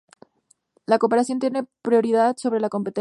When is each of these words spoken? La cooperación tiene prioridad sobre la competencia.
La 0.87 0.97
cooperación 0.97 1.37
tiene 1.37 1.67
prioridad 1.83 2.35
sobre 2.35 2.59
la 2.59 2.69
competencia. 2.69 2.99